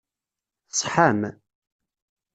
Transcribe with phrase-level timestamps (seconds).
[0.69, 1.21] Tṣeḥḥam?